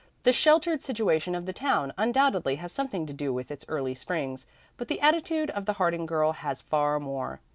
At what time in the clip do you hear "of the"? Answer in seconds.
1.35-1.53, 5.51-5.73